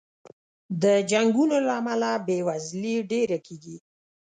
د 0.83 0.85
جنګونو 1.11 1.57
له 1.67 1.71
امله 1.81 2.11
بې 2.25 2.37
وزلي 2.47 2.95
ډېره 3.11 3.37
کېږي. 3.45 3.77